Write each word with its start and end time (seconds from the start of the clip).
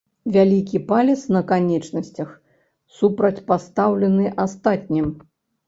Вялікі 0.35 0.79
палец 0.91 1.17
на 1.35 1.41
канечнасцях 1.51 2.33
супрацьпастаўлены 3.03 4.25
астатнім. 4.49 5.17